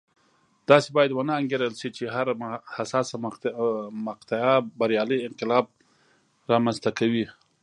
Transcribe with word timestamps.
داسې 0.69 0.89
باید 0.97 1.11
ونه 1.13 1.33
انګېرل 1.41 1.73
شي 1.79 1.89
چې 1.97 2.03
هره 2.15 2.33
حساسه 2.75 3.15
مقطعه 4.07 4.53
بریالی 4.79 5.17
انقلاب 5.27 5.65
رامنځته 6.51 6.91
کوي. 6.99 7.25